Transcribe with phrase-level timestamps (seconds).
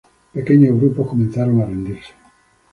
[0.33, 2.13] Pequeños grupos comenzaron a rendirse.